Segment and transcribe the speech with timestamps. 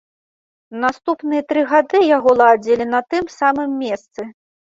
[0.85, 4.21] Наступныя тры гады яго ладзілі на тым самым месцы.